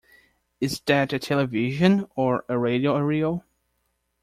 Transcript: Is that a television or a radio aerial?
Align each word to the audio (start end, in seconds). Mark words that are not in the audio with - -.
Is 0.59 0.79
that 0.87 1.13
a 1.13 1.19
television 1.19 2.07
or 2.15 2.43
a 2.49 2.57
radio 2.57 2.97
aerial? 2.97 3.45